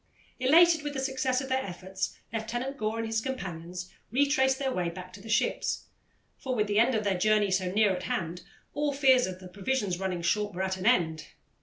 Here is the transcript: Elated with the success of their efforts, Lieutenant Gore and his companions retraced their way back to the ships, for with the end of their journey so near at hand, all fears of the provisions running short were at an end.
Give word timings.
Elated 0.39 0.81
with 0.81 0.93
the 0.95 0.99
success 0.99 1.41
of 1.41 1.49
their 1.49 1.63
efforts, 1.63 2.17
Lieutenant 2.33 2.75
Gore 2.75 2.97
and 2.97 3.05
his 3.05 3.21
companions 3.21 3.93
retraced 4.11 4.57
their 4.57 4.71
way 4.71 4.89
back 4.89 5.13
to 5.13 5.21
the 5.21 5.29
ships, 5.29 5.83
for 6.39 6.55
with 6.55 6.65
the 6.65 6.79
end 6.79 6.95
of 6.95 7.03
their 7.03 7.19
journey 7.19 7.51
so 7.51 7.71
near 7.71 7.95
at 7.95 8.01
hand, 8.09 8.41
all 8.73 8.93
fears 8.93 9.27
of 9.27 9.39
the 9.39 9.47
provisions 9.47 9.99
running 9.99 10.23
short 10.23 10.55
were 10.55 10.63
at 10.63 10.77
an 10.77 10.87
end. 10.87 11.27